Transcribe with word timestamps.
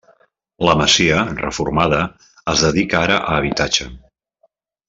La 0.67 0.73
masia, 0.79 1.19
reformada, 1.41 2.01
es 2.57 2.65
dedica 2.69 3.01
ara 3.05 3.21
a 3.27 3.39
habitatge. 3.43 3.91